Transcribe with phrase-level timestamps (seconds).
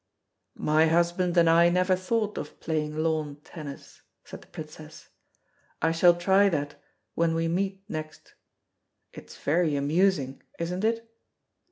[0.55, 5.09] "My husband and I never thought of playing lawn tennis," said the Princess.
[5.79, 6.81] "I shall try that
[7.13, 8.33] when we meet next.
[9.13, 11.07] It's very amusing, isn't it?"